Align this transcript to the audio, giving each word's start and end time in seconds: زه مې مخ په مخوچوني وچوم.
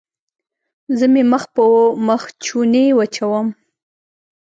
زه 0.97 1.05
مې 1.13 1.23
مخ 1.31 1.43
په 1.55 1.63
مخوچوني 2.07 2.85
وچوم. 2.97 3.47